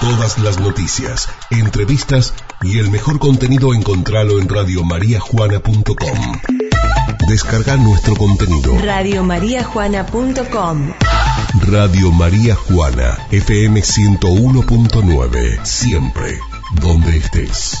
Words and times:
Todas 0.00 0.38
las 0.38 0.60
noticias, 0.60 1.28
entrevistas 1.50 2.32
y 2.62 2.78
el 2.78 2.88
mejor 2.90 3.18
contenido 3.18 3.74
encontralo 3.74 4.38
en 4.38 4.48
radiomariajuana.com. 4.48 6.40
Descarga 7.28 7.76
nuestro 7.76 8.14
contenido. 8.14 8.78
Radiomariajuana.com 8.78 10.92
Radio 11.66 12.12
María 12.12 12.54
Juana, 12.54 13.18
FM 13.32 13.80
101.9. 13.80 15.64
Siempre, 15.64 16.38
donde 16.80 17.16
estés. 17.16 17.76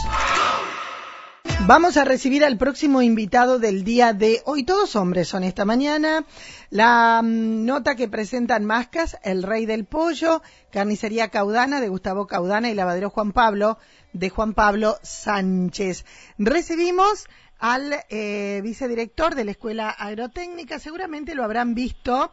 Vamos 1.66 1.96
a 1.96 2.04
recibir 2.04 2.44
al 2.44 2.56
próximo 2.56 3.02
invitado 3.02 3.58
del 3.58 3.84
día 3.84 4.12
de 4.12 4.40
hoy. 4.46 4.64
Todos 4.64 4.96
hombres 4.96 5.28
son 5.28 5.44
esta 5.44 5.64
mañana. 5.64 6.24
La 6.70 7.20
mm, 7.22 7.66
nota 7.66 7.94
que 7.94 8.08
presentan 8.08 8.64
Mascas, 8.64 9.18
El 9.22 9.42
Rey 9.42 9.66
del 9.66 9.84
Pollo, 9.84 10.42
Carnicería 10.70 11.28
Caudana 11.28 11.80
de 11.80 11.88
Gustavo 11.88 12.26
Caudana 12.26 12.70
y 12.70 12.74
Lavadero 12.74 13.10
Juan 13.10 13.32
Pablo 13.32 13.78
de 14.12 14.30
Juan 14.30 14.54
Pablo 14.54 14.96
Sánchez. 15.02 16.04
Recibimos 16.38 17.26
al 17.58 17.92
eh, 18.10 18.60
vicedirector 18.62 19.34
de 19.34 19.44
la 19.44 19.50
Escuela 19.52 19.90
Agrotécnica. 19.90 20.78
Seguramente 20.78 21.34
lo 21.34 21.44
habrán 21.44 21.74
visto 21.74 22.30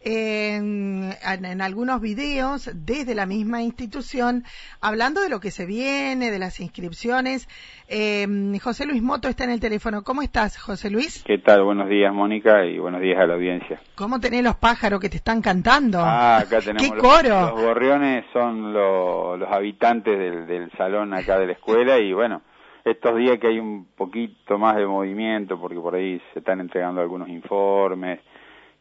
en, 0.00 1.14
en, 1.22 1.60
algunos 1.62 2.00
videos 2.00 2.70
desde 2.74 3.14
la 3.14 3.24
misma 3.26 3.62
institución 3.62 4.44
hablando 4.80 5.20
de 5.22 5.28
lo 5.30 5.40
que 5.40 5.50
se 5.50 5.64
viene, 5.64 6.30
de 6.30 6.38
las 6.38 6.60
inscripciones. 6.60 7.48
Eh, 7.88 8.26
José 8.62 8.86
Luis 8.86 9.02
Moto 9.02 9.28
está 9.28 9.44
en 9.44 9.50
el 9.50 9.60
teléfono. 9.60 10.02
¿Cómo 10.02 10.22
estás, 10.22 10.58
José 10.58 10.90
Luis? 10.90 11.22
¿Qué 11.24 11.38
tal? 11.38 11.62
Buenos 11.62 11.88
días, 11.88 12.12
Mónica, 12.12 12.64
y 12.66 12.78
buenos 12.78 13.00
días 13.00 13.18
a 13.18 13.26
la 13.26 13.34
audiencia. 13.34 13.80
¿Cómo 13.94 14.20
tenés 14.20 14.42
los 14.42 14.56
pájaros 14.56 15.00
que 15.00 15.08
te 15.08 15.16
están 15.16 15.40
cantando? 15.40 16.00
Ah, 16.00 16.38
acá 16.38 16.60
tenemos 16.64 16.82
¡Qué 16.82 16.88
los, 16.94 17.02
coro! 17.02 17.40
los 17.52 17.60
gorriones 17.62 18.24
son 18.32 18.72
lo- 18.72 19.36
los 19.36 19.50
habitantes 19.50 20.18
del, 20.18 20.46
del 20.46 20.70
salón 20.76 21.14
acá 21.14 21.38
de 21.38 21.46
la 21.46 21.52
escuela 21.52 21.98
y 21.98 22.12
bueno, 22.12 22.42
estos 22.84 23.16
días 23.16 23.38
que 23.38 23.48
hay 23.48 23.58
un 23.58 23.86
poquito 23.96 24.58
más 24.58 24.76
de 24.76 24.86
movimiento 24.86 25.58
porque 25.58 25.80
por 25.80 25.94
ahí 25.94 26.20
se 26.32 26.40
están 26.40 26.60
entregando 26.60 27.00
algunos 27.00 27.28
informes 27.28 28.20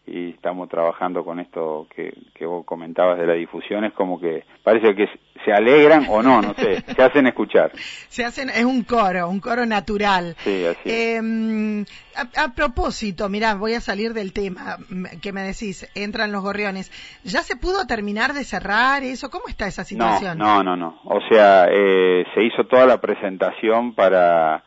y 0.06 0.32
estamos 0.32 0.68
trabajando 0.68 1.24
con 1.24 1.40
esto 1.40 1.88
que, 1.96 2.14
que 2.36 2.46
vos 2.46 2.66
comentabas 2.66 3.18
de 3.18 3.26
la 3.26 3.34
difusión, 3.34 3.86
es 3.86 3.94
como 3.94 4.20
que 4.20 4.44
parece 4.64 4.94
que 4.96 5.08
se 5.46 5.52
alegran 5.54 6.06
o 6.10 6.22
no, 6.22 6.42
no 6.42 6.54
sé, 6.56 6.82
se 6.82 7.02
hacen 7.04 7.28
escuchar. 7.28 7.72
Se 8.10 8.24
hacen, 8.26 8.50
es 8.50 8.64
un 8.66 8.84
coro, 8.84 9.30
un 9.30 9.40
coro 9.40 9.66
natural. 9.66 10.36
Sí, 10.40 10.66
así. 10.66 10.80
Eh, 10.90 11.86
a, 12.16 12.44
a 12.44 12.54
propósito, 12.54 13.30
mirá, 13.30 13.56
voy 13.56 13.74
a 13.76 13.82
salir 13.82 14.14
del 14.14 14.34
tema 14.34 14.78
que 15.22 15.32
me 15.34 15.42
decís, 15.42 15.90
entran 15.96 16.32
los 16.32 16.44
gorriones. 16.44 16.92
¿Ya 17.24 17.42
se 17.42 17.56
pudo 17.56 17.88
terminar 17.88 18.34
de 18.34 18.44
cerrar 18.44 19.04
eso? 19.04 19.30
¿Cómo 19.30 19.46
está 19.48 19.68
esa 19.68 19.82
No, 19.84 19.88
situación? 19.88 20.38
no, 20.38 20.64
no, 20.64 20.76
no. 20.76 21.00
O 21.06 21.20
sea, 21.30 21.68
eh, 21.72 22.26
se 22.36 22.44
hizo 22.44 22.66
toda 22.66 22.86
la 22.86 23.00
presentación 23.02 23.96
para 23.96 24.64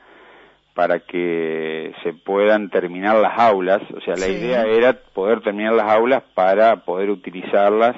para 0.76 1.00
que 1.00 1.92
se 2.04 2.12
puedan 2.12 2.68
terminar 2.70 3.16
las 3.16 3.36
aulas. 3.38 3.80
O 3.96 4.00
sea, 4.02 4.14
la 4.14 4.26
Sí. 4.26 4.32
idea 4.34 4.64
era 4.66 4.92
poder 4.92 5.40
terminar 5.40 5.72
las 5.72 5.90
aulas 5.90 6.22
para 6.34 6.76
poder 6.84 7.10
utilizarlas 7.10 7.96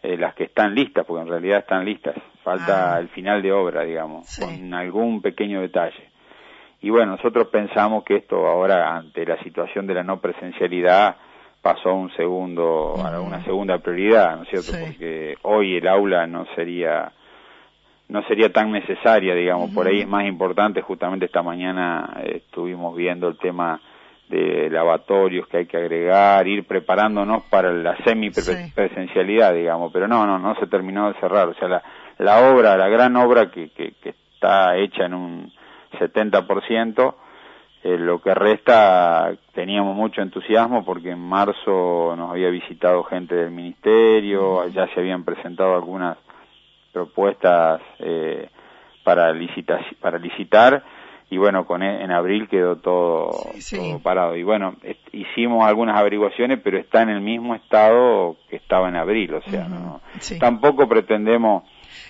eh, 0.00 0.16
las 0.16 0.32
que 0.36 0.44
están 0.44 0.76
listas, 0.76 1.04
porque 1.04 1.22
en 1.22 1.28
realidad 1.28 1.58
están 1.58 1.84
listas. 1.84 2.14
Falta 2.44 2.94
Ah. 2.94 3.00
el 3.00 3.08
final 3.08 3.42
de 3.42 3.50
obra, 3.50 3.82
digamos, 3.82 4.28
Sí. 4.28 4.40
con 4.42 4.72
algún 4.72 5.20
pequeño 5.20 5.60
detalle. 5.60 6.08
Y 6.80 6.88
bueno, 6.90 7.16
nosotros 7.16 7.48
pensamos 7.48 8.04
que 8.04 8.14
esto 8.18 8.46
ahora, 8.46 8.94
ante 8.96 9.26
la 9.26 9.36
situación 9.42 9.88
de 9.88 9.94
la 9.94 10.04
no 10.04 10.20
presencialidad, 10.20 11.16
pasó 11.60 11.88
a 11.90 11.94
un 11.94 12.12
segundo, 12.14 12.94
a 13.04 13.20
una 13.20 13.42
segunda 13.44 13.78
prioridad, 13.78 14.36
¿no 14.36 14.44
es 14.44 14.48
cierto? 14.50 14.70
Sí. 14.72 14.84
Porque 14.86 15.36
hoy 15.42 15.76
el 15.78 15.88
aula 15.88 16.28
no 16.28 16.46
sería 16.54 17.10
no 18.08 18.22
sería 18.22 18.52
tan 18.52 18.72
necesaria, 18.72 19.34
digamos, 19.34 19.70
por 19.70 19.86
ahí 19.86 20.00
es 20.00 20.08
más 20.08 20.24
importante, 20.26 20.80
justamente 20.80 21.26
esta 21.26 21.42
mañana 21.42 22.10
eh, 22.22 22.42
estuvimos 22.46 22.96
viendo 22.96 23.28
el 23.28 23.36
tema 23.38 23.80
de 24.28 24.68
lavatorios 24.70 25.46
que 25.48 25.58
hay 25.58 25.66
que 25.66 25.76
agregar, 25.76 26.46
ir 26.46 26.66
preparándonos 26.66 27.44
para 27.44 27.72
la 27.72 27.96
Sí. 27.98 28.02
semi-presencialidad, 28.04 29.54
digamos, 29.54 29.92
pero 29.92 30.06
no, 30.08 30.26
no, 30.26 30.38
no 30.38 30.54
se 30.56 30.66
terminó 30.66 31.08
de 31.12 31.18
cerrar, 31.20 31.48
o 31.48 31.54
sea, 31.54 31.68
la, 31.68 31.82
la 32.18 32.50
obra, 32.52 32.76
la 32.76 32.88
gran 32.88 33.16
obra 33.16 33.50
que, 33.50 33.70
que, 33.70 33.92
que 34.02 34.14
está 34.34 34.76
hecha 34.76 35.04
en 35.06 35.14
un 35.14 35.52
70%, 35.98 37.14
eh, 37.84 37.96
lo 37.96 38.20
que 38.20 38.34
resta 38.34 39.32
teníamos 39.54 39.94
mucho 39.96 40.20
entusiasmo 40.20 40.84
porque 40.84 41.10
en 41.10 41.20
marzo 41.20 42.14
nos 42.16 42.30
había 42.32 42.50
visitado 42.50 43.04
gente 43.04 43.34
del 43.34 43.50
ministerio, 43.50 44.66
ya 44.68 44.86
se 44.94 45.00
habían 45.00 45.24
presentado 45.24 45.74
algunas 45.74 46.18
propuestas 46.92 47.80
eh, 47.98 48.48
para, 49.04 49.32
licita 49.32 49.80
para 50.00 50.18
licitar 50.18 50.82
y 51.30 51.36
bueno, 51.36 51.66
con 51.66 51.82
e- 51.82 52.02
en 52.02 52.10
abril 52.10 52.48
quedó 52.48 52.76
todo, 52.76 53.32
Sí, 53.52 53.60
sí. 53.60 53.76
todo 53.76 53.98
parado. 54.00 54.36
Y 54.36 54.42
bueno, 54.42 54.76
hicimos 55.12 55.66
algunas 55.66 55.98
averiguaciones, 55.98 56.60
pero 56.64 56.78
está 56.78 57.02
en 57.02 57.10
el 57.10 57.20
mismo 57.20 57.54
estado 57.54 58.36
que 58.48 58.56
estaba 58.56 58.88
en 58.88 58.96
abril, 58.96 59.34
o 59.34 59.42
sea, 59.42 59.68
no, 59.68 60.00
sí. 60.20 60.38
tampoco 60.38 60.88
pretendemos 60.88 61.64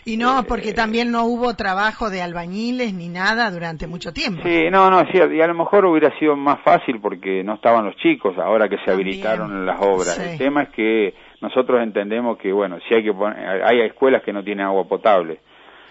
Y 0.04 0.16
no, 0.16 0.40
Eh, 0.40 0.44
porque 0.48 0.72
también 0.72 1.10
no 1.10 1.24
hubo 1.24 1.54
trabajo 1.54 2.10
de 2.10 2.22
albañiles 2.22 2.92
ni 2.94 3.08
nada 3.08 3.50
durante 3.50 3.86
mucho 3.86 4.12
tiempo. 4.12 4.42
Sí, 4.44 4.68
no, 4.70 4.90
no, 4.90 5.00
sí, 5.10 5.18
y 5.18 5.40
a 5.40 5.46
lo 5.46 5.54
mejor 5.54 5.84
hubiera 5.86 6.16
sido 6.18 6.36
más 6.36 6.60
fácil 6.62 7.00
porque 7.00 7.42
no 7.44 7.54
estaban 7.54 7.84
los 7.84 7.96
chicos 7.96 8.36
ahora 8.38 8.68
que 8.68 8.76
se 8.78 8.86
También, 8.86 9.06
habilitaron 9.08 9.66
las 9.66 9.80
obras. 9.80 10.14
sí. 10.14 10.22
El 10.32 10.38
tema 10.38 10.62
es 10.64 10.68
que 10.70 11.14
nosotros 11.40 11.82
entendemos 11.82 12.38
que, 12.38 12.52
bueno, 12.52 12.78
si 12.88 12.94
hay 12.94 13.04
que 13.04 13.12
poner, 13.12 13.62
hay 13.64 13.80
escuelas 13.82 14.22
que 14.22 14.32
no 14.32 14.42
tienen 14.42 14.66
agua 14.66 14.84
potable, 14.88 15.40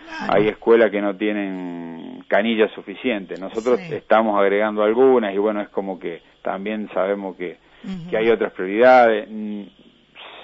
Claro. 0.07 0.33
hay 0.35 0.47
escuelas 0.47 0.89
que 0.89 1.01
no 1.01 1.15
tienen 1.15 2.23
canillas 2.27 2.71
suficientes. 2.71 3.39
Nosotros 3.39 3.79
Sí. 3.79 3.93
estamos 3.95 4.39
agregando 4.39 4.83
algunas 4.83 5.33
y 5.33 5.37
bueno, 5.37 5.61
es 5.61 5.69
como 5.69 5.99
que 5.99 6.21
también 6.41 6.89
sabemos 6.93 7.35
que, 7.35 7.57
que 8.09 8.17
hay 8.17 8.29
otras 8.29 8.51
prioridades. 8.53 9.27
Mm, 9.29 9.63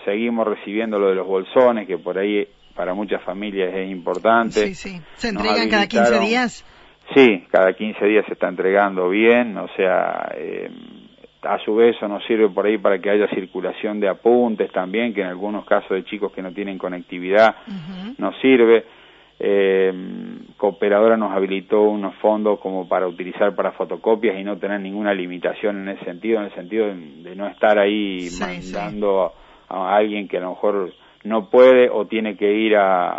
Seguimos 0.06 0.46
recibiendo 0.46 1.00
lo 1.00 1.08
de 1.08 1.16
los 1.16 1.26
bolsones, 1.26 1.88
que 1.88 1.98
por 1.98 2.18
ahí 2.18 2.46
para 2.76 2.94
muchas 2.94 3.22
familias 3.24 3.74
es 3.74 3.90
importante. 3.90 4.68
Sí, 4.68 4.76
sí. 4.76 5.02
¿Se 5.16 5.30
entregan 5.30 5.70
cada 5.70 5.88
15 5.88 6.14
habilitaron- 6.16 6.28
días? 6.28 6.66
Sí, 7.16 7.46
cada 7.52 7.74
15 7.74 8.06
días 8.06 8.26
se 8.26 8.34
está 8.34 8.48
entregando 8.48 9.10
bien, 9.10 9.58
o 9.58 9.68
sea, 9.76 10.32
eh, 10.38 10.70
a 11.42 11.60
su 11.60 11.76
vez 11.76 11.96
eso 11.98 12.08
nos 12.08 12.24
sirve 12.26 12.48
por 12.50 12.66
ahí 12.66 12.78
para 12.78 13.00
que 13.00 13.10
haya 13.10 13.28
circulación 13.28 14.00
de 14.00 14.08
apuntes 14.08 14.72
también, 14.72 15.14
que 15.14 15.22
en 15.22 15.28
algunos 15.28 15.66
casos 15.66 15.90
de 15.92 16.06
chicos 16.06 16.32
que 16.32 16.42
no 16.42 16.54
tienen 16.54 16.78
conectividad 16.78 17.56
Ujú. 17.68 18.16
nos 18.18 18.40
sirve. 18.40 18.86
Eh, 19.40 19.92
Cooperadora 20.58 21.18
nos 21.18 21.34
habilitó 21.34 21.82
unos 21.82 22.16
fondos 22.16 22.60
como 22.60 22.88
para 22.88 23.08
utilizar 23.08 23.54
para 23.56 23.72
fotocopias 23.74 24.40
y 24.40 24.44
no 24.44 24.58
tener 24.58 24.80
ninguna 24.80 25.14
limitación 25.14 25.82
en 25.82 25.90
ese 25.98 26.06
sentido, 26.06 26.40
en 26.40 26.46
el 26.46 26.54
sentido 26.56 26.88
de, 26.88 26.96
de 26.96 27.36
no 27.36 27.48
estar 27.48 27.78
ahí 27.78 28.22
Sí, 28.30 28.42
mandando 28.42 29.34
a, 29.70 29.76
a 29.92 29.96
alguien 29.98 30.28
que 30.30 30.38
a 30.38 30.42
lo 30.42 30.52
mejor 30.52 30.94
no 31.24 31.50
puede 31.50 31.90
o 31.90 32.06
tiene 32.06 32.36
que 32.36 32.52
ir 32.54 32.76
a, 32.76 33.10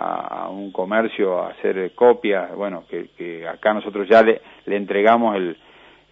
a 0.45 0.49
un 0.51 0.71
comercio 0.73 1.41
a 1.43 1.49
hacer 1.51 1.93
copias, 1.95 2.55
bueno, 2.55 2.85
que, 2.89 3.09
que 3.17 3.47
acá 3.49 3.73
nosotros 3.73 4.07
ya 4.09 4.23
le, 4.23 4.41
le 4.67 4.77
entregamos 4.77 5.37
el, 5.37 5.57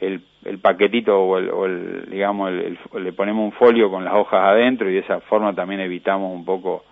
el, 0.00 0.22
el 0.44 0.58
paquetito 0.58 1.20
o 1.20 1.38
el, 1.38 1.50
o 1.50 1.66
el, 1.66 2.08
digamos, 2.10 2.50
el- 2.50 2.78
le 3.02 3.12
ponemos 3.12 3.44
un 3.44 3.52
folio 3.52 3.90
con 3.90 4.04
las 4.04 4.14
hojas 4.14 4.40
adentro 4.42 4.88
y 4.90 4.94
de 4.94 5.00
esa 5.00 5.20
forma 5.20 5.54
también 5.54 5.80
evitamos 5.80 6.32
un 6.34 6.44
poco 6.44 6.84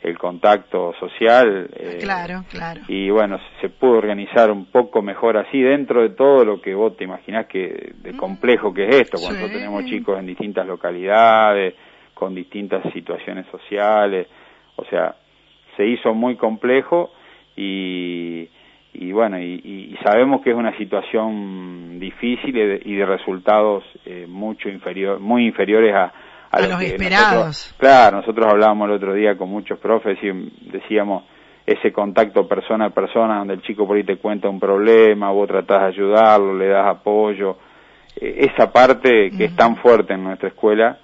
el 0.00 0.16
contacto 0.16 0.94
social. 0.98 1.68
eh, 1.74 1.98
Claro, 2.00 2.44
claro. 2.50 2.80
y 2.88 3.10
bueno, 3.10 3.38
se 3.60 3.68
pudo 3.68 3.98
organizar 3.98 4.50
un 4.50 4.66
poco 4.66 5.02
mejor 5.02 5.36
así 5.36 5.60
dentro 5.60 6.02
de 6.02 6.10
todo 6.10 6.44
lo 6.44 6.60
que 6.62 6.74
vos 6.74 6.96
te 6.96 7.04
imaginás 7.04 7.46
que 7.46 7.92
de 7.96 8.16
complejo 8.16 8.72
que 8.72 8.88
es 8.88 8.94
esto, 9.02 9.18
cuando 9.20 9.46
Sí. 9.48 9.52
tenemos 9.52 9.84
chicos 9.86 10.18
en 10.18 10.26
distintas 10.26 10.66
localidades, 10.66 11.74
con 12.18 12.34
distintas 12.34 12.82
situaciones 12.92 13.46
sociales, 13.50 14.26
o 14.76 14.84
sea, 14.86 15.14
se 15.76 15.86
hizo 15.86 16.12
muy 16.14 16.36
complejo 16.36 17.10
y, 17.56 18.48
y 18.94 19.12
bueno, 19.12 19.38
y, 19.38 19.92
y 19.92 19.96
sabemos 20.02 20.40
que 20.42 20.50
es 20.50 20.56
una 20.56 20.76
situación 20.76 21.98
difícil 22.00 22.56
y 22.56 22.66
de, 22.66 22.82
y 22.84 22.94
de 22.94 23.06
resultados 23.06 23.84
eh, 24.04 24.26
mucho 24.28 24.68
inferior, 24.68 25.20
muy 25.20 25.46
inferiores 25.46 25.94
a, 25.94 26.12
A 26.50 26.60
lo 26.60 26.68
los 26.70 26.78
que 26.80 26.86
esperados. 26.86 27.32
nosotros- 27.34 27.74
claro, 27.78 28.16
nosotros 28.18 28.46
hablábamos 28.50 28.88
el 28.88 28.94
otro 28.96 29.14
día 29.14 29.36
con 29.36 29.48
muchos 29.50 29.78
profes 29.78 30.18
y 30.22 30.30
decíamos 30.70 31.24
ese 31.66 31.92
contacto 31.92 32.48
persona 32.48 32.86
a 32.86 32.90
persona 32.90 33.38
donde 33.38 33.54
el 33.54 33.62
chico 33.62 33.86
por 33.86 33.96
ahí 33.96 34.04
te 34.04 34.16
cuenta 34.16 34.48
un 34.48 34.58
problema, 34.58 35.30
vos 35.30 35.46
tratás 35.48 35.82
de 35.82 35.86
ayudarlo, 35.88 36.56
le 36.56 36.66
das 36.68 36.86
apoyo, 36.86 37.58
eh, 38.20 38.48
esa 38.50 38.72
parte 38.72 39.30
que 39.36 39.44
es 39.44 39.54
tan 39.56 39.76
fuerte 39.76 40.14
en 40.14 40.24
nuestra 40.24 40.48
escuela, 40.48 40.98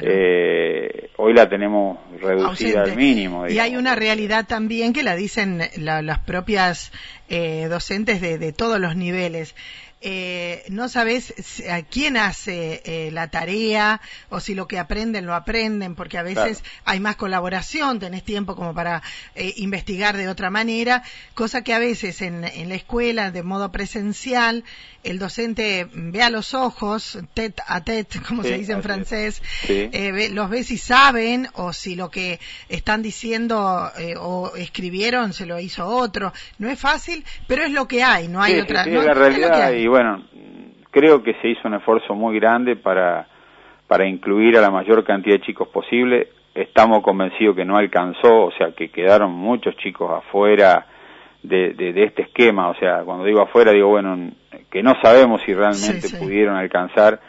Claro. 0.00 0.14
eh, 0.16 1.10
hoy 1.16 1.34
la 1.34 1.48
tenemos 1.48 1.98
reducida 2.20 2.80
ausente. 2.80 2.90
al 2.92 2.96
mínimo. 2.96 3.46
Y 3.48 3.58
hay 3.58 3.76
una 3.76 3.94
realidad 3.94 4.46
también 4.46 4.92
que 4.92 5.02
la 5.02 5.16
dicen 5.16 5.60
la- 5.76 6.02
las 6.02 6.18
propias 6.20 6.92
eh, 7.28 7.66
docentes 7.68 8.20
de, 8.20 8.38
de 8.38 8.52
todos 8.52 8.78
los 8.80 8.96
niveles. 8.96 9.54
Eh, 10.04 10.64
no 10.68 10.88
sabes 10.88 11.32
a 11.70 11.82
quién 11.82 12.16
hace 12.16 12.82
eh, 12.84 13.10
la 13.12 13.28
tarea 13.28 14.00
o 14.30 14.40
si 14.40 14.54
lo 14.54 14.66
que 14.66 14.78
aprenden 14.78 15.26
lo 15.26 15.34
aprenden, 15.34 15.94
porque 15.94 16.18
a 16.18 16.22
veces 16.22 16.64
hay 16.84 16.98
más 16.98 17.16
colaboración, 17.16 18.00
tenés 18.00 18.24
tiempo 18.24 18.56
como 18.56 18.74
para 18.74 19.02
eh, 19.34 19.54
investigar 19.56 20.16
de 20.16 20.28
otra 20.28 20.50
manera, 20.50 21.04
cosa 21.34 21.62
que 21.62 21.72
a 21.72 21.78
veces 21.78 22.20
en, 22.22 22.44
en, 22.44 22.68
la 22.68 22.74
escuela, 22.74 23.30
de 23.30 23.42
modo 23.42 23.70
presencial, 23.70 24.64
el 25.04 25.18
docente 25.18 25.88
ve 25.92 26.22
a 26.22 26.30
los 26.30 26.54
ojos, 26.54 27.18
tete 27.34 27.62
a 27.66 27.82
tete, 27.82 28.20
como 28.26 28.42
se 28.42 28.58
dice 28.58 28.72
en 28.72 28.82
francés, 28.82 29.42
los 30.30 30.50
ve 30.50 30.64
si 30.64 30.78
saben 30.78 31.48
o 31.54 31.72
si 31.72 31.94
lo 31.94 32.10
que 32.10 32.40
están 32.68 33.02
diciendo 33.02 33.90
o 34.18 34.52
escribieron 34.56 35.32
se 35.32 35.46
lo 35.46 35.60
hizo 35.60 35.86
otro. 35.86 36.32
No 36.58 36.70
es 36.70 36.78
fácil, 36.78 37.24
pero 37.46 37.64
es 37.64 37.70
lo 37.70 37.86
que 37.86 38.02
hay, 38.02 38.28
no 38.28 38.42
hay 38.42 38.60
otra. 38.60 38.86
no, 38.86 39.02
la 39.02 39.14
realidad 39.14 39.72
bueno, 39.92 40.22
creo 40.90 41.22
que 41.22 41.34
se 41.34 41.48
hizo 41.48 41.68
un 41.68 41.74
esfuerzo 41.74 42.14
muy 42.14 42.40
grande 42.40 42.76
para, 42.76 43.26
para 43.86 44.06
incluir 44.06 44.56
a 44.56 44.62
la 44.62 44.70
mayor 44.70 45.04
cantidad 45.04 45.36
de 45.36 45.42
chicos 45.42 45.68
posible. 45.68 46.28
Estamos 46.54 47.02
convencidos 47.02 47.54
que 47.54 47.64
no 47.66 47.76
alcanzó, 47.76 48.46
o 48.46 48.52
sea, 48.52 48.72
que 48.72 48.88
quedaron 48.88 49.32
muchos 49.32 49.76
chicos 49.76 50.10
afuera 50.10 50.86
de, 51.42 51.74
de, 51.74 52.04
este 52.04 52.22
esquema. 52.22 52.70
O 52.70 52.74
sea, 52.76 53.02
cuando 53.04 53.24
digo 53.24 53.42
afuera, 53.42 53.72
digo, 53.72 53.88
bueno, 53.88 54.30
que 54.70 54.82
no 54.82 54.94
sabemos 55.02 55.42
si 55.42 55.52
realmente 55.52 56.08
pudieron 56.18 56.56
alcanzar 56.56 57.20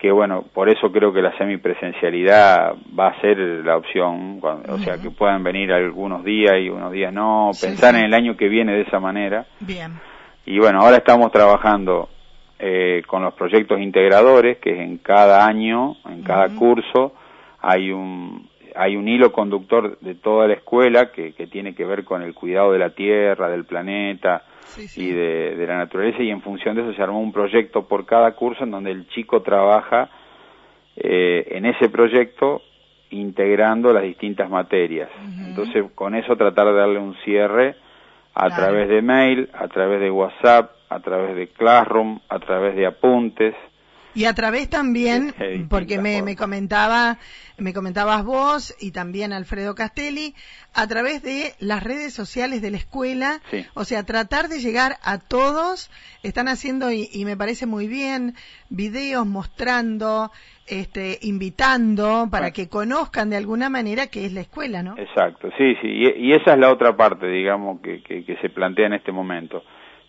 que 0.00 0.10
bueno, 0.10 0.46
por 0.54 0.70
eso 0.70 0.90
creo 0.90 1.12
que 1.12 1.20
la 1.20 1.36
semipresencialidad 1.36 2.72
va 2.98 3.08
a 3.08 3.20
ser 3.20 3.36
la 3.36 3.76
opción, 3.76 4.40
o 4.42 4.78
sea, 4.78 4.96
que 4.96 5.10
puedan 5.10 5.44
venir 5.44 5.70
algunos 5.74 6.24
días 6.24 6.54
y 6.58 6.70
unos 6.70 6.90
días 6.90 7.12
no, 7.12 7.50
pensar 7.60 7.94
en 7.96 8.06
el 8.06 8.14
año 8.14 8.34
que 8.34 8.48
viene 8.48 8.72
de 8.72 8.80
esa 8.80 8.98
manera. 8.98 9.44
Bien. 9.60 9.92
Y 10.46 10.58
bueno, 10.58 10.80
ahora 10.80 10.96
estamos 10.96 11.30
trabajando 11.30 12.08
eh, 12.58 13.02
con 13.06 13.22
los 13.22 13.34
proyectos 13.34 13.80
integradores, 13.80 14.58
que 14.58 14.82
en 14.82 14.98
cada 14.98 15.46
año, 15.46 15.96
en 16.08 16.22
cada 16.22 16.54
curso, 16.56 17.12
hay 17.60 17.90
un, 17.90 18.48
hay 18.74 18.96
un 18.96 19.08
hilo 19.08 19.32
conductor 19.32 19.98
de 20.00 20.14
toda 20.14 20.46
la 20.46 20.54
escuela 20.54 21.10
que, 21.12 21.32
que 21.32 21.46
tiene 21.46 21.74
que 21.74 21.84
ver 21.84 22.04
con 22.04 22.22
el 22.22 22.34
cuidado 22.34 22.72
de 22.72 22.78
la 22.78 22.90
tierra, 22.90 23.48
del 23.48 23.64
planeta 23.64 24.42
y 24.96 25.10
de, 25.10 25.56
de, 25.56 25.66
la 25.66 25.78
naturaleza, 25.78 26.22
y 26.22 26.30
en 26.30 26.42
función 26.42 26.76
de 26.76 26.82
eso 26.82 26.94
se 26.94 27.02
armó 27.02 27.20
un 27.20 27.32
proyecto 27.32 27.86
por 27.86 28.06
cada 28.06 28.32
curso 28.32 28.64
en 28.64 28.70
donde 28.70 28.90
el 28.90 29.08
chico 29.08 29.42
trabaja 29.42 30.10
eh, 30.96 31.46
en 31.52 31.66
ese 31.66 31.88
proyecto 31.88 32.62
integrando 33.10 33.92
las 33.92 34.02
distintas 34.02 34.48
materias. 34.48 35.08
Entonces, 35.46 35.84
con 35.94 36.14
eso 36.14 36.36
tratar 36.36 36.66
de 36.66 36.74
darle 36.74 36.98
un 36.98 37.14
cierre 37.24 37.74
a 38.34 38.48
través 38.48 38.88
de 38.88 39.02
mail, 39.02 39.48
a 39.52 39.68
través 39.68 40.00
de 40.00 40.10
WhatsApp, 40.10 40.70
a 40.88 41.00
través 41.00 41.36
de 41.36 41.48
Classroom, 41.48 42.20
a 42.28 42.38
través 42.38 42.74
de 42.76 42.86
apuntes. 42.86 43.54
Y 44.14 44.24
a 44.24 44.34
través 44.34 44.68
también, 44.68 45.34
porque 45.68 46.00
me, 46.00 46.22
me, 46.22 46.34
comentaba, 46.34 47.18
me 47.58 47.72
comentabas 47.72 48.24
vos 48.24 48.74
y 48.80 48.90
también 48.90 49.32
Alfredo 49.32 49.74
Castelli, 49.74 50.34
a 50.74 50.86
través 50.86 51.22
de 51.22 51.54
las 51.60 51.82
redes 51.82 52.12
sociales 52.12 52.60
de 52.60 52.70
la 52.70 52.76
escuela, 52.76 53.40
o 53.74 53.84
sea, 53.84 54.04
tratar 54.04 54.48
de 54.48 54.60
llegar 54.60 54.96
a 55.02 55.18
todos, 55.18 55.90
están 56.22 56.48
haciendo, 56.48 56.90
y, 56.90 57.08
y 57.12 57.24
me 57.24 57.36
parece 57.36 57.66
muy 57.66 57.86
bien, 57.86 58.34
videos 58.68 59.26
mostrando, 59.26 60.30
este, 60.70 61.18
invitando 61.22 62.28
para 62.30 62.52
que 62.52 62.68
conozcan 62.68 63.30
de 63.30 63.36
alguna 63.36 63.68
manera 63.68 64.06
qué 64.06 64.24
es 64.24 64.32
la 64.32 64.40
escuela, 64.40 64.82
¿no? 64.82 64.96
Exacto, 64.96 65.50
sí, 65.58 65.74
sí, 65.82 65.88
y, 65.88 66.32
esa 66.32 66.54
es 66.54 66.58
la 66.58 66.70
otra 66.70 66.96
parte, 66.96 67.26
digamos, 67.26 67.80
que, 67.80 68.02
que, 68.02 68.36
se 68.40 68.48
plantea 68.50 68.86
en 68.86 68.94
este 68.94 69.12
momento. 69.12 69.64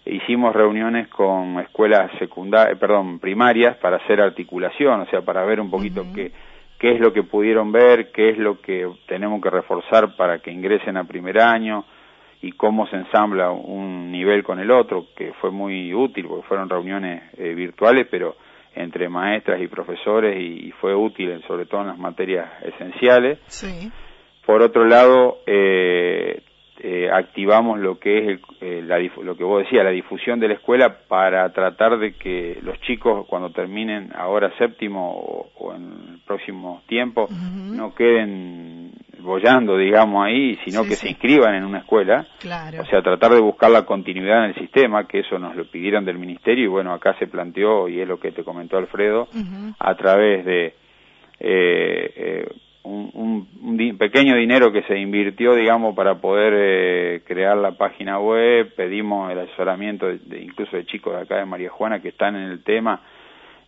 Hicimos 0.06 0.56
reuniones 0.56 1.07
con 1.09 1.59
escuelas 1.59 2.12
secundarias, 2.18 2.80
perdón, 2.80 3.19
primarias 3.19 3.77
para 3.77 3.98
hacer 3.98 4.19
articulación, 4.19 5.01
o 5.01 5.06
sea, 5.06 5.21
para 5.21 5.45
ver 5.45 5.59
un 5.59 5.69
poquito 5.69 6.06
qué, 6.13 6.31
qué 6.80 6.95
es 6.95 7.00
lo 7.00 7.13
que 7.13 7.21
pudieron 7.21 7.71
ver, 7.71 8.12
qué 8.12 8.31
es 8.31 8.38
lo 8.39 8.59
que 8.59 8.89
tenemos 9.07 9.39
que 9.42 9.51
reforzar 9.51 10.15
para 10.15 10.39
que 10.39 10.51
ingresen 10.51 10.98
a 10.98 11.03
primer 11.03 11.39
año 11.39 11.86
y 12.42 12.53
cómo 12.53 12.88
se 12.88 12.95
ensambla 12.95 13.51
un 13.51 14.12
nivel 14.12 14.44
con 14.44 14.59
el 14.59 14.71
otro, 14.71 15.06
que 15.15 15.33
fue 15.33 15.51
muy 15.51 15.94
útil 15.94 16.25
porque 16.27 16.47
fueron 16.47 16.69
reuniones 16.69 17.21
eh, 17.38 17.54
virtuales, 17.54 18.07
pero 18.09 18.36
entre 18.74 19.09
maestras 19.09 19.62
y 19.62 19.68
profesores 19.68 20.39
y, 20.39 20.71
fue 20.81 20.95
útil 20.95 21.44
sobre 21.47 21.65
todo 21.65 21.81
en 21.81 21.88
las 21.88 22.00
materias 22.00 22.50
esenciales. 22.63 23.38
Sí. 23.45 23.92
Por 24.45 24.63
otro 24.63 24.86
lado, 24.86 25.39
eh, 25.45 26.42
eh, 26.79 27.09
activamos 27.12 27.79
lo 27.79 28.00
que 28.00 28.31
es 28.31 28.39
eh, 28.59 28.81
la, 28.83 28.97
lo 28.97 29.35
que 29.35 29.44
vos 29.44 29.63
decías, 29.63 29.83
la 29.83 29.91
difusión 29.91 30.39
de 30.39 30.47
la 30.47 30.53
escuela 30.56 30.97
para 31.07 31.51
tratar 31.53 32.00
de 32.00 32.13
que 32.13 32.57
los 32.63 32.79
chicos 32.81 33.27
cuando 33.27 33.51
terminen 33.51 34.12
ahora 34.15 34.51
séptimo 34.57 35.51
o, 35.56 35.73
en 35.75 36.13
el 36.13 36.19
próximo 36.25 36.81
tiempo 36.88 37.27
no 37.29 37.94
queden 37.94 38.94
bollando, 39.19 39.77
digamos, 39.77 40.25
ahí, 40.25 40.57
sino 40.65 40.83
que 40.83 40.95
se 40.95 41.09
inscriban 41.09 41.53
en 41.53 41.63
una 41.63 41.79
escuela. 41.79 42.25
Claro. 42.39 42.81
O 42.81 42.85
sea, 42.85 43.01
tratar 43.01 43.31
de 43.33 43.41
buscar 43.41 43.69
la 43.69 43.85
continuidad 43.85 44.45
en 44.45 44.51
el 44.51 44.56
sistema, 44.56 45.07
que 45.07 45.19
eso 45.19 45.38
nos 45.38 45.56
lo 45.56 45.65
pidieron 45.69 46.03
del 46.06 46.18
ministerio 46.18 46.65
y 46.65 46.68
bueno, 46.68 46.94
acá 46.94 47.15
se 47.19 47.27
planteó, 47.27 47.88
y 47.88 48.01
es 48.01 48.07
lo 48.07 48.19
que 48.19 48.31
te 48.31 48.44
comentó 48.44 48.77
Alfredo, 48.77 49.27
a 49.77 49.95
través 49.95 50.45
de 50.45 50.73
eh, 51.39 52.47
un, 52.83 53.48
un, 53.62 53.98
pequeño 53.98 54.36
dinero 54.36 54.72
que 54.72 54.83
se 54.83 54.98
invirtió, 54.98 55.54
digamos, 55.54 55.95
para 55.95 56.16
poder 56.16 56.54
eh, 56.56 57.22
crear 57.25 57.57
la 57.57 57.74
página 57.74 58.19
web, 58.19 58.74
pedimos 58.75 59.31
el 59.31 59.39
asesoramiento 59.39 60.07
de, 60.07 60.42
incluso 60.42 60.75
de 60.75 60.86
chicos 60.86 61.13
de 61.16 61.22
acá 61.22 61.38
de 61.38 61.45
María 61.45 61.69
Juana 61.69 62.01
que 62.01 62.10
están 62.10 62.36
en 62.36 62.50
el 62.50 62.63
tema, 62.63 63.01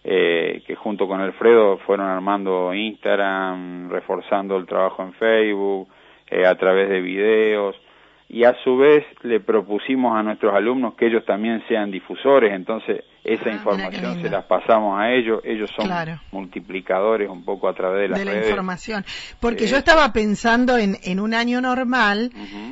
eh, 0.04 0.63
que 0.65 0.75
junto 0.75 1.07
con 1.07 1.21
Alfredo 1.21 1.77
fueron 1.86 2.07
armando 2.07 2.74
Instagram, 2.74 3.89
reforzando 3.89 4.57
el 4.57 4.65
trabajo 4.65 5.04
en 5.04 5.13
Facebook, 5.13 5.88
eh, 6.30 6.45
a 6.45 6.56
través 6.56 6.89
de 6.89 7.01
videos, 7.01 7.75
y 8.30 8.45
a 8.45 8.56
su 8.63 8.77
vez 8.77 9.06
le 9.21 9.39
propusimos 9.39 10.18
a 10.18 10.24
nuestros 10.24 10.54
alumnos 10.56 10.95
que 10.95 11.06
ellos 11.06 11.24
también 11.25 11.63
sean 11.68 11.92
difusores, 11.92 12.51
entonces 12.51 13.04
esa 13.24 13.50
ah, 13.50 13.54
información 13.54 14.22
se 14.22 14.30
las 14.30 14.44
pasamos 14.46 15.00
a 15.00 15.12
ellos, 15.12 15.42
ellos 15.46 15.70
son 15.78 15.90
multiplicadores 16.31 17.30
un 17.30 17.46
poco 17.46 17.70
a 17.70 17.74
través 17.74 18.02
de 18.02 18.08
las 18.10 18.20
de 18.20 18.25
la 18.25 18.36
información. 18.36 19.06
Porque 19.40 19.66
yo 19.68 19.78
estaba 19.78 20.12
pensando 20.12 20.78
en, 20.78 20.98
en 21.04 21.20
un 21.20 21.34
año 21.34 21.62
normal, 21.62 22.31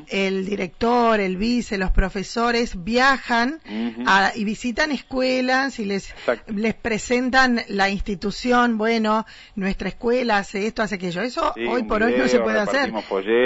el 0.10 0.46
director, 0.46 1.20
el 1.20 1.38
vice, 1.38 1.78
los 1.78 1.92
profesores 1.92 2.84
viajan 2.84 3.60
y 4.36 4.44
visitan 4.44 4.92
escuelas 4.92 5.80
y 5.80 5.86
les, 5.86 6.14
les 6.48 6.74
presentan 6.74 7.62
la 7.70 7.90
institución, 7.90 8.78
bueno, 8.78 9.26
nuestra 9.56 9.88
escuela 9.88 10.40
hace 10.40 10.68
esto, 10.68 10.82
hace 10.82 10.96
aquello. 10.96 11.22
Eso 11.22 11.54
hoy 11.70 11.84
por 11.84 12.04
hoy 12.04 12.16
no 12.18 12.28
se 12.28 12.40
puede 12.40 12.60
hacer. 12.60 12.92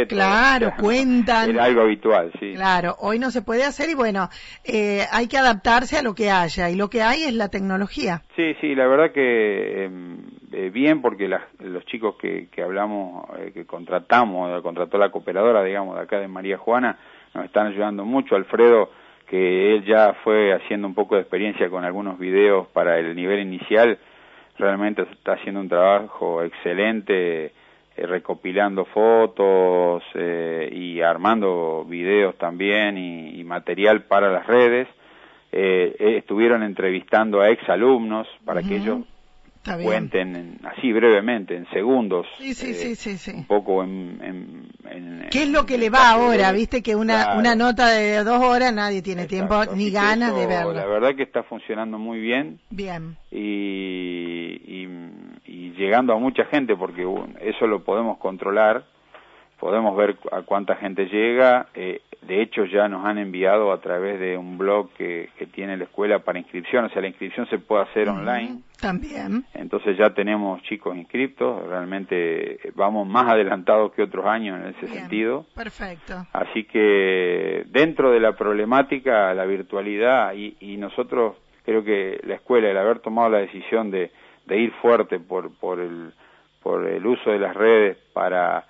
claro, 0.07 0.73
cuentan. 0.79 1.59
algo 1.59 1.81
habitual, 1.81 2.31
sí. 2.39 2.53
Claro, 2.55 2.95
hoy 2.99 3.19
no 3.19 3.29
se 3.29 3.43
puede 3.43 3.63
hacer 3.63 3.89
y 3.89 3.93
bueno, 3.93 4.29
eh, 4.63 5.05
hay 5.11 5.27
que 5.27 5.37
adaptarse 5.37 5.97
a 5.97 6.01
lo 6.01 6.15
que 6.15 6.31
haya 6.31 6.69
y 6.69 6.75
lo 6.75 6.89
que 6.89 6.94
que 6.95 7.01
hay 7.01 7.23
es 7.23 7.33
la 7.33 7.49
tecnología. 7.49 8.21
Sí, 8.37 8.55
sí, 8.61 8.73
la 8.73 8.87
verdad 8.87 9.11
que 9.11 9.83
em, 9.83 10.17
eh, 10.53 10.69
bien 10.69 11.01
porque 11.01 11.27
los 11.27 11.85
chicos 11.87 12.15
que, 12.15 12.47
que 12.47 12.61
hablamos, 12.61 13.27
eh, 13.37 13.51
que 13.53 13.65
contratamos, 13.65 14.61
contrató 14.61 14.97
la 14.97 15.11
cooperadora, 15.11 15.61
digamos, 15.61 15.97
de 15.97 16.03
acá 16.03 16.21
de 16.21 16.29
María 16.29 16.57
Juana, 16.57 16.97
nos 17.33 17.43
están 17.43 17.67
ayudando 17.67 18.05
mucho. 18.05 18.37
Alfredo, 18.37 18.91
que 19.27 19.73
él 19.73 19.83
ya 19.83 20.13
fue 20.23 20.53
haciendo 20.53 20.87
un 20.87 20.93
poco 20.93 21.15
de 21.15 21.21
experiencia 21.23 21.69
con 21.69 21.83
algunos 21.83 22.17
videos 22.17 22.67
para 22.67 22.97
el 22.97 23.13
nivel 23.13 23.41
inicial, 23.41 23.99
realmente 24.57 25.01
está 25.01 25.33
haciendo 25.33 25.59
un 25.59 25.67
trabajo 25.67 26.43
excelente. 26.43 27.51
Eh, 27.97 28.05
recopilando 28.07 28.83
fotos 28.83 30.03
y 30.13 30.99
armando 30.99 31.85
videos 31.87 32.37
también 32.37 32.97
y, 32.97 33.41
material 33.45 34.03
para 34.03 34.29
las 34.29 34.45
redes 34.47 34.85
eh, 35.57 36.17
estuvieron 36.17 36.63
entrevistando 36.63 37.39
a 37.39 37.49
exalumnos 37.49 38.27
para 38.43 38.61
que 38.61 38.75
ellos 38.75 39.03
cuenten 39.81 40.59
así 40.65 40.91
brevemente, 40.91 41.55
en 41.55 41.65
segundos, 41.69 42.27
sí, 42.37 42.53
sí, 42.53 42.71
eh, 42.71 42.95
sí, 42.95 43.17
sí, 43.17 43.31
un 43.31 43.45
poco 43.45 43.81
en, 43.81 44.67
¿Qué 45.31 45.43
es 45.43 45.49
lo 45.49 45.65
que 45.65 45.77
le 45.77 45.89
va 45.89 46.11
ahora? 46.11 46.51
Viste 46.51 46.83
que 46.83 46.95
una, 46.95 47.37
una 47.37 47.55
nota 47.55 47.87
de 47.87 48.23
dos 48.25 48.43
horas 48.43 48.73
nadie 48.73 49.01
tiene 49.01 49.27
tiempo 49.27 49.55
ni 49.73 49.91
ganas 49.91 50.35
de 50.35 50.45
verlo. 50.45 50.73
La 50.73 50.85
verdad 50.85 51.15
que 51.15 51.23
está 51.23 51.43
funcionando 51.43 51.97
muy 51.97 52.19
bien. 52.19 52.59
Bien. 52.69 53.15
Y, 53.31 54.59
y, 54.67 54.87
y 55.45 55.71
llegando 55.71 56.13
a 56.13 56.19
mucha 56.19 56.45
gente 56.45 56.75
porque 56.75 57.03
eso 57.41 57.65
lo 57.65 57.83
podemos 57.83 58.17
controlar 58.17 58.83
podemos 59.59 59.95
ver 59.95 60.17
a 60.31 60.41
cuánta 60.43 60.75
gente 60.75 61.05
llega. 61.05 61.67
Eh, 61.73 62.01
de 62.27 62.41
hecho, 62.41 62.65
ya 62.65 62.87
nos 62.87 63.05
han 63.05 63.17
enviado 63.17 63.71
a 63.71 63.79
través 63.79 64.19
de 64.19 64.37
un 64.37 64.57
blog 64.57 64.91
que, 64.93 65.29
que, 65.37 65.45
tiene 65.45 65.77
la 65.77 65.83
escuela 65.83 66.19
para 66.19 66.39
inscripción, 66.39 66.85
o 66.85 66.89
sea, 66.89 67.01
la 67.01 67.07
inscripción 67.07 67.47
se 67.49 67.59
puede 67.59 67.83
hacer 67.83 68.09
online. 68.09 68.61
También. 68.79 69.45
Entonces 69.53 69.97
ya 69.97 70.13
tenemos 70.13 70.61
chicos 70.63 70.95
inscriptos, 70.97 71.67
realmente 71.67 72.53
eh, 72.53 72.71
vamos 72.75 73.07
más 73.07 73.27
adelantados 73.27 73.93
que 73.93 74.03
otros 74.03 74.25
años 74.25 74.59
en 74.59 74.75
ese 74.75 74.87
sentido. 74.87 75.45
Perfecto. 75.55 76.25
Así 76.33 76.63
que 76.65 77.63
dentro 77.67 78.11
de 78.11 78.19
la 78.19 78.35
problemática, 78.35 79.33
la 79.33 79.45
virtualidad 79.45 80.33
y, 80.33 80.57
y 80.59 80.77
nosotros 80.77 81.35
creo 81.63 81.83
que 81.83 82.19
la 82.23 82.35
escuela, 82.35 82.69
el 82.69 82.77
haber 82.77 82.99
tomado 82.99 83.29
la 83.29 83.39
decisión 83.39 83.91
de, 83.91 84.11
de 84.45 84.59
ir 84.59 84.71
fuerte 84.81 85.19
por, 85.19 85.51
por, 85.57 85.79
el, 85.79 86.13
por 86.61 86.87
el 86.87 87.05
uso 87.05 87.29
de 87.29 87.39
las 87.39 87.55
redes 87.55 87.97
para, 88.13 88.65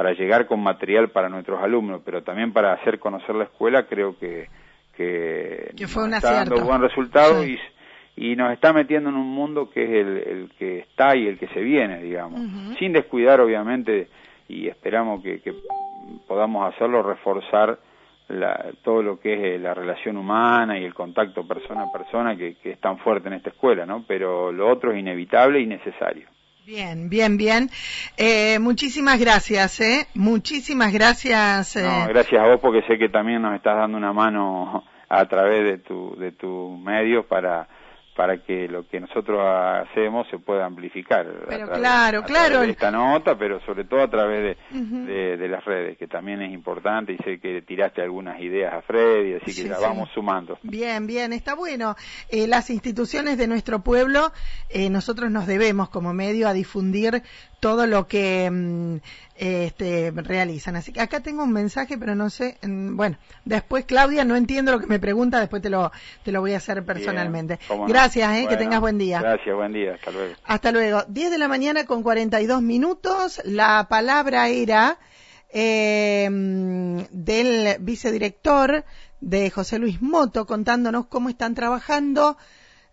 para 0.00 0.14
llegar 0.14 0.46
con 0.46 0.62
material 0.62 1.10
para 1.10 1.28
nuestros 1.28 1.62
alumnos, 1.62 2.00
pero 2.02 2.22
también 2.22 2.54
para 2.54 2.72
hacer 2.72 2.98
conocer 2.98 3.34
la 3.34 3.44
escuela, 3.44 3.82
creo 3.82 4.18
que, 4.18 4.48
que, 4.96 5.74
fue 5.86 6.08
está 6.08 6.32
dando 6.32 6.64
buen 6.64 6.80
resultado 6.80 7.44
y, 7.44 7.58
y 8.16 8.34
nos 8.34 8.50
está 8.50 8.72
metiendo 8.72 9.10
en 9.10 9.16
un 9.16 9.28
mundo 9.28 9.68
que 9.68 9.84
es 9.84 9.90
el, 9.90 10.16
el 10.16 10.52
que 10.58 10.78
está 10.78 11.14
y 11.14 11.26
el 11.26 11.38
que 11.38 11.48
se 11.48 11.60
viene, 11.60 12.00
digamos, 12.00 12.40
sin 12.78 12.94
descuidar 12.94 13.42
obviamente 13.42 14.08
y 14.48 14.68
esperamos 14.68 15.22
que, 15.22 15.42
que 15.42 15.52
podamos 16.26 16.74
hacerlo, 16.74 17.02
reforzar 17.02 17.78
la, 18.28 18.72
todo 18.82 19.02
lo 19.02 19.20
que 19.20 19.34
es 19.34 19.40
eh, 19.40 19.58
la 19.58 19.74
relación 19.74 20.16
humana 20.16 20.78
y 20.78 20.84
el 20.86 20.94
contacto 20.94 21.46
persona 21.46 21.82
a 21.82 21.92
persona 21.92 22.34
que, 22.38 22.54
que, 22.54 22.70
es 22.70 22.80
tan 22.80 22.96
fuerte 23.00 23.28
en 23.28 23.34
esta 23.34 23.50
escuela, 23.50 23.84
¿no? 23.84 24.02
Pero 24.08 24.50
lo 24.50 24.66
otro 24.66 24.92
es 24.92 24.98
inevitable 24.98 25.60
y 25.60 25.66
necesario. 25.66 26.26
Bien, 26.66 27.08
bien, 27.08 27.36
bien. 27.36 27.70
Eh, 28.16 28.58
muchísimas 28.58 29.18
gracias, 29.18 29.80
¿eh? 29.80 30.06
Muchísimas 30.14 30.92
gracias. 30.92 31.76
Eh. 31.76 31.82
No, 31.82 32.06
gracias 32.08 32.42
a 32.42 32.46
vos 32.46 32.60
porque 32.60 32.82
sé 32.82 32.98
que 32.98 33.08
también 33.08 33.40
nos 33.40 33.54
estás 33.54 33.76
dando 33.76 33.96
una 33.96 34.12
mano 34.12 34.84
a 35.08 35.24
través 35.26 35.64
de 35.64 35.78
tu, 35.78 36.14
de 36.16 36.32
tu 36.32 36.76
medio 36.76 37.26
para 37.26 37.66
para 38.20 38.36
que 38.36 38.68
lo 38.68 38.86
que 38.86 39.00
nosotros 39.00 39.40
hacemos 39.42 40.28
se 40.28 40.38
pueda 40.38 40.66
amplificar. 40.66 41.26
Pero 41.48 41.70
claro, 41.70 42.22
claro. 42.22 42.60
de 42.60 42.72
esta 42.72 42.90
nota, 42.90 43.34
pero 43.38 43.64
sobre 43.64 43.84
todo 43.84 44.02
a 44.02 44.10
través 44.10 44.58
de, 44.70 45.38
de, 45.38 45.48
las 45.48 45.64
redes, 45.64 45.96
que 45.96 46.06
también 46.06 46.42
es 46.42 46.52
importante 46.52 47.14
y 47.14 47.16
sé 47.24 47.40
que 47.40 47.62
tiraste 47.62 48.02
algunas 48.02 48.38
ideas 48.38 48.74
a 48.74 48.82
Freddy, 48.82 49.36
así 49.36 49.62
que 49.62 49.70
la 49.70 49.78
vamos 49.78 50.10
sumando. 50.12 50.58
Bien, 50.62 51.06
bien, 51.06 51.32
está 51.32 51.54
bueno. 51.54 51.96
Eh, 52.28 52.46
las 52.46 52.68
instituciones 52.68 53.38
de 53.38 53.46
nuestro 53.46 53.80
pueblo, 53.80 54.32
eh, 54.68 54.90
nosotros 54.90 55.30
nos 55.30 55.46
debemos 55.46 55.88
como 55.88 56.12
medio 56.12 56.46
a 56.46 56.52
difundir 56.52 57.22
todo 57.58 57.86
lo 57.86 58.06
que 58.06 58.50
mm, 58.50 58.96
este, 59.40 60.12
realizan. 60.14 60.76
Así 60.76 60.92
que 60.92 61.00
acá 61.00 61.20
tengo 61.20 61.42
un 61.42 61.52
mensaje, 61.52 61.96
pero 61.96 62.14
no 62.14 62.28
sé. 62.28 62.58
Bueno, 62.62 63.16
después 63.46 63.86
Claudia, 63.86 64.22
no 64.22 64.36
entiendo 64.36 64.70
lo 64.72 64.80
que 64.80 64.86
me 64.86 64.98
pregunta, 64.98 65.40
después 65.40 65.62
te 65.62 65.70
lo, 65.70 65.90
te 66.22 66.30
lo 66.30 66.40
voy 66.42 66.52
a 66.52 66.58
hacer 66.58 66.84
personalmente. 66.84 67.58
Gracias, 67.88 68.36
eh, 68.36 68.46
que 68.48 68.58
tengas 68.58 68.80
buen 68.80 68.98
día. 68.98 69.20
Gracias, 69.20 69.56
buen 69.56 69.72
día, 69.72 69.94
hasta 69.94 70.10
luego. 70.10 70.34
Hasta 70.44 70.72
luego. 70.72 71.04
10 71.08 71.30
de 71.30 71.38
la 71.38 71.48
mañana 71.48 71.86
con 71.86 72.02
42 72.02 72.60
minutos. 72.60 73.40
La 73.46 73.86
palabra 73.88 74.48
era 74.48 74.98
eh, 75.48 76.28
del 77.10 77.76
vicedirector 77.80 78.84
de 79.22 79.50
José 79.50 79.78
Luis 79.78 80.02
Moto 80.02 80.44
contándonos 80.44 81.06
cómo 81.06 81.30
están 81.30 81.54
trabajando 81.54 82.36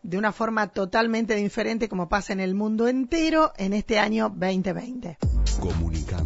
de 0.01 0.17
una 0.17 0.31
forma 0.31 0.67
totalmente 0.67 1.35
diferente 1.35 1.89
como 1.89 2.07
pasa 2.07 2.31
en 2.31 2.39
el 2.39 2.55
mundo 2.55 2.87
entero 2.87 3.51
en 3.57 3.73
este 3.73 3.99
año 3.99 4.29
2020. 4.29 5.17
Comunicando. 5.59 6.17